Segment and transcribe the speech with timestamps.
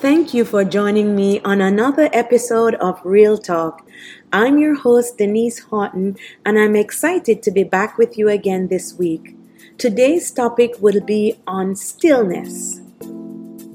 [0.00, 3.84] Thank you for joining me on another episode of Real Talk.
[4.32, 6.16] I'm your host, Denise Horton,
[6.46, 9.34] and I'm excited to be back with you again this week.
[9.76, 12.76] Today's topic will be on stillness.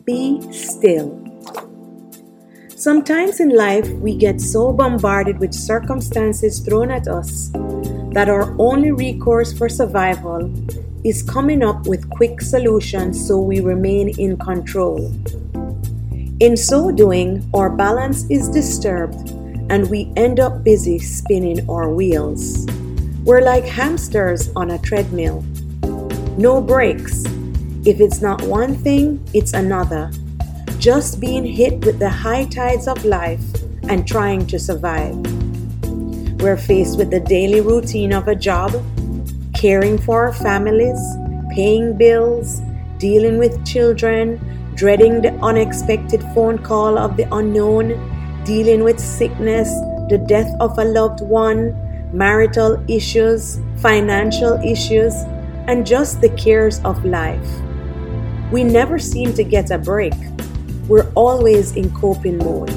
[0.05, 1.19] Be still.
[2.69, 7.49] Sometimes in life, we get so bombarded with circumstances thrown at us
[8.13, 10.49] that our only recourse for survival
[11.03, 15.11] is coming up with quick solutions so we remain in control.
[16.43, 19.29] In so doing, our balance is disturbed
[19.71, 22.67] and we end up busy spinning our wheels.
[23.23, 25.41] We're like hamsters on a treadmill.
[26.37, 27.23] No breaks.
[27.85, 30.11] If it's not one thing, it's another.
[30.79, 33.45] Just being hit with the high tides of life
[33.87, 35.15] and trying to survive.
[36.41, 38.73] We're faced with the daily routine of a job,
[39.55, 40.99] caring for our families,
[41.55, 42.59] paying bills,
[42.97, 44.41] dealing with children,
[44.75, 47.93] dreading the unexpected phone call of the unknown,
[48.43, 49.69] dealing with sickness,
[50.09, 51.73] the death of a loved one,
[52.13, 55.13] marital issues, financial issues,
[55.67, 57.49] and just the cares of life.
[58.51, 60.13] We never seem to get a break.
[60.87, 62.71] We're always in coping mode.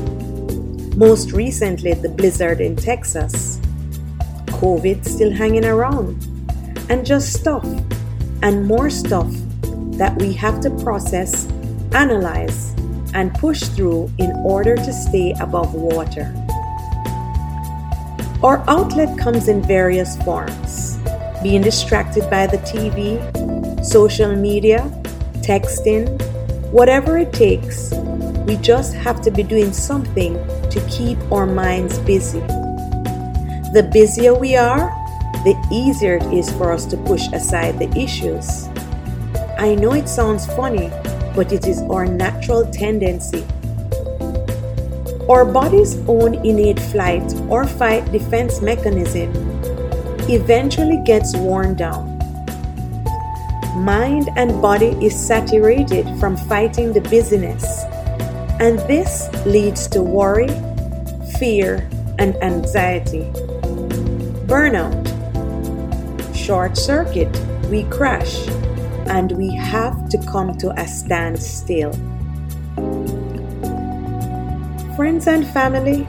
[0.96, 3.60] Most recently, the blizzard in Texas.
[4.46, 6.22] COVID still hanging around.
[6.88, 7.66] And just stuff
[8.42, 9.30] and more stuff
[9.98, 11.46] that we have to process
[11.96, 12.74] analyze,
[13.14, 16.30] and push through in order to stay above water.
[18.42, 20.98] Our outlet comes in various forms
[21.42, 23.20] being distracted by the TV,
[23.84, 24.80] social media,
[25.40, 26.04] texting,
[26.70, 27.92] whatever it takes.
[28.46, 30.34] We just have to be doing something
[30.70, 32.40] to keep our minds busy.
[33.72, 34.90] The busier we are,
[35.44, 38.68] the easier it is for us to push aside the issues.
[39.58, 40.90] I know it sounds funny,
[41.36, 43.44] but it is our natural tendency.
[45.28, 49.30] Our body's own innate flight or fight defense mechanism
[50.30, 52.16] eventually gets worn down.
[53.76, 57.84] Mind and body is saturated from fighting the busyness,
[58.58, 60.48] and this leads to worry,
[61.38, 61.86] fear,
[62.18, 63.30] and anxiety.
[64.48, 65.04] Burnout.
[66.34, 67.30] Short circuit,
[67.68, 68.46] we crash
[69.08, 71.92] and we have to come to a standstill.
[74.96, 76.06] Friends and family,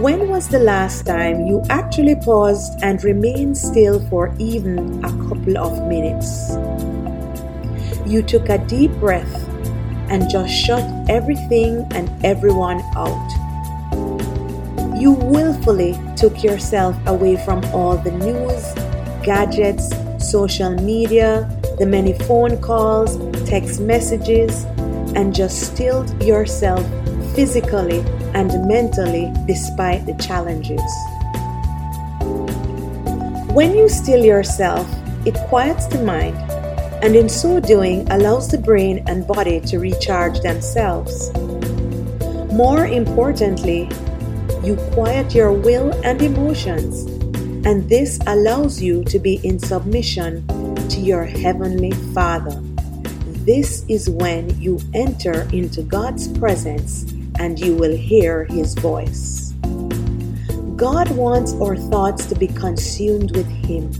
[0.00, 5.58] when was the last time you actually paused and remained still for even a couple
[5.58, 6.56] of minutes?
[8.06, 9.48] You took a deep breath
[10.08, 13.28] and just shut everything and everyone out.
[14.98, 18.74] You willfully took yourself away from all the news,
[19.24, 21.50] gadgets, social media,
[21.82, 24.62] the many phone calls, text messages,
[25.16, 26.80] and just stilled yourself
[27.34, 27.98] physically
[28.34, 30.80] and mentally despite the challenges.
[33.52, 34.86] When you still yourself,
[35.26, 36.36] it quiets the mind
[37.02, 41.32] and in so doing allows the brain and body to recharge themselves.
[42.52, 43.90] More importantly,
[44.62, 47.06] you quiet your will and emotions,
[47.66, 50.46] and this allows you to be in submission
[50.88, 52.58] to your Heavenly Father.
[53.44, 57.02] This is when you enter into God's presence
[57.38, 59.52] and you will hear His voice.
[60.76, 63.90] God wants our thoughts to be consumed with Him.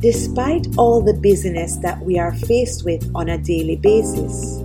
[0.00, 4.58] Despite all the busyness that we are faced with on a daily basis,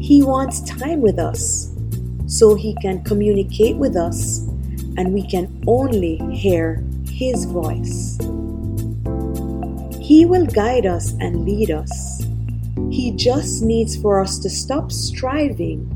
[0.00, 1.70] He wants time with us
[2.26, 4.38] so He can communicate with us
[4.96, 8.18] and we can only hear His voice.
[10.04, 12.26] He will guide us and lead us.
[12.90, 15.88] He just needs for us to stop striving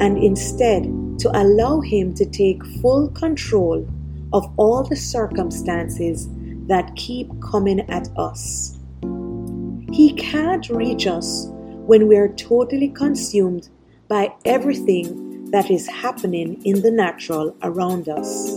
[0.00, 0.84] and instead
[1.18, 3.86] to allow Him to take full control
[4.32, 6.26] of all the circumstances
[6.68, 8.78] that keep coming at us.
[9.92, 13.68] He can't reach us when we are totally consumed
[14.08, 18.56] by everything that is happening in the natural around us.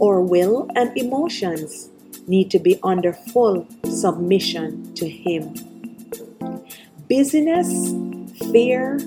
[0.00, 1.90] Our will and emotions
[2.28, 5.54] need to be under full submission to Him.
[7.08, 7.92] Busyness,
[8.52, 8.98] fear,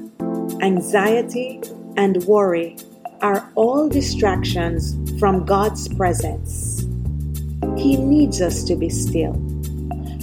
[0.61, 1.61] anxiety,
[1.97, 2.77] and worry
[3.21, 6.81] are all distractions from God's presence.
[7.77, 9.33] He needs us to be still,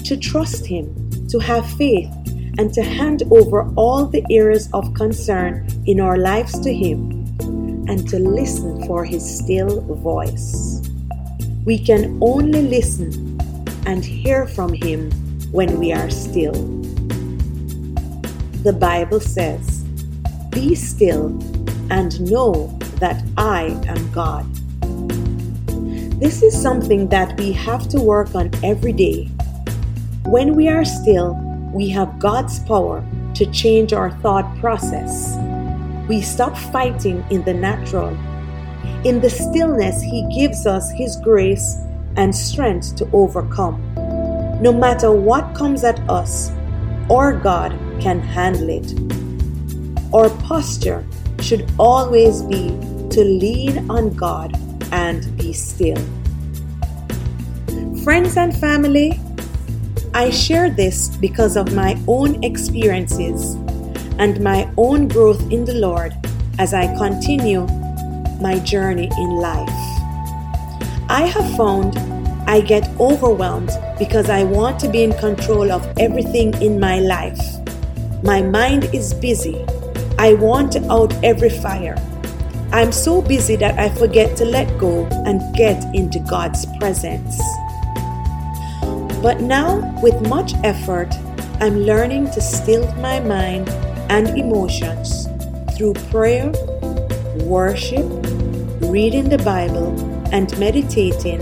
[0.05, 0.93] to trust Him,
[1.29, 2.11] to have faith,
[2.59, 7.11] and to hand over all the areas of concern in our lives to Him,
[7.89, 10.78] and to listen for His still voice.
[11.69, 13.37] We can only listen
[13.85, 15.11] and hear from Him
[15.53, 16.55] when we are still.
[18.63, 19.85] The Bible says,
[20.49, 21.27] Be still
[21.91, 24.47] and know that I am God.
[26.19, 29.27] This is something that we have to work on every day.
[30.25, 31.35] When we are still,
[31.75, 33.05] we have God's power
[33.35, 35.37] to change our thought process.
[36.09, 38.17] We stop fighting in the natural.
[39.05, 41.77] In the stillness, He gives us His grace
[42.17, 43.81] and strength to overcome.
[44.61, 46.51] No matter what comes at us,
[47.09, 48.93] our God can handle it.
[50.13, 51.07] Our posture
[51.41, 52.69] should always be
[53.11, 54.59] to lean on God
[54.91, 56.03] and be still.
[58.03, 59.21] Friends and family,
[60.13, 63.55] I share this because of my own experiences
[64.19, 66.15] and my own growth in the Lord
[66.59, 67.69] as I continue
[68.41, 69.69] my journey in life.
[71.09, 71.97] I have found
[72.49, 77.41] I get overwhelmed because I want to be in control of everything in my life.
[78.23, 79.65] My mind is busy.
[80.19, 81.97] I want to out every fire.
[82.73, 87.41] I'm so busy that I forget to let go and get into God's presence.
[89.23, 91.15] But now, with much effort,
[91.61, 93.69] I'm learning to still my mind
[94.09, 95.29] and emotions
[95.77, 96.53] through prayer,
[97.45, 98.07] worship,
[98.81, 99.99] reading the Bible,
[100.33, 101.41] and meditating,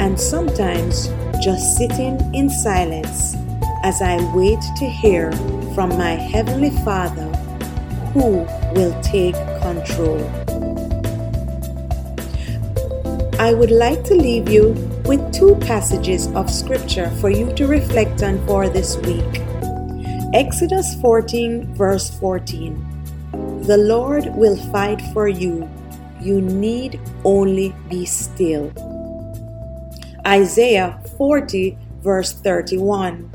[0.00, 1.08] and sometimes
[1.42, 3.34] just sitting in silence
[3.84, 5.32] as I wait to hear
[5.74, 7.28] from my Heavenly Father
[8.12, 10.20] who will take control.
[13.38, 14.72] I would like to leave you
[15.04, 19.42] with two passages of Scripture for you to reflect on for this week.
[20.34, 22.91] Exodus 14, verse 14.
[23.62, 25.70] The Lord will fight for you.
[26.20, 28.72] You need only be still.
[30.26, 33.30] Isaiah 40, verse 31.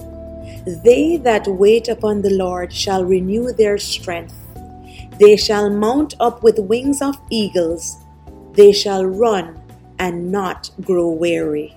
[0.84, 4.36] They that wait upon the Lord shall renew their strength.
[5.18, 7.96] They shall mount up with wings of eagles.
[8.52, 9.58] They shall run
[9.98, 11.74] and not grow weary.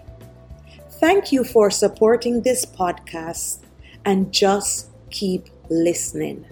[0.98, 3.60] Thank you for supporting this podcast
[4.04, 6.46] and just keep listening.